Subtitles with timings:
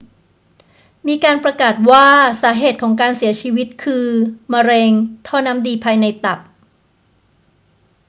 [1.07, 2.05] มีการประกาศว่า
[2.41, 4.05] สาเหตุของการเสียชีวิตคือ
[4.53, 4.91] มะเร็ง
[5.27, 6.39] ท่อน้ำดีภายในตับ